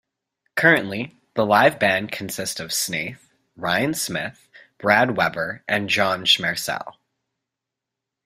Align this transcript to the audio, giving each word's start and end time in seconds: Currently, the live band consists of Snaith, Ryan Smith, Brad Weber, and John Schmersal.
Currently, 0.55 1.15
the 1.35 1.45
live 1.45 1.77
band 1.77 2.11
consists 2.11 2.59
of 2.59 2.73
Snaith, 2.73 3.29
Ryan 3.55 3.93
Smith, 3.93 4.49
Brad 4.79 5.15
Weber, 5.15 5.63
and 5.67 5.89
John 5.91 6.25
Schmersal. 6.25 6.95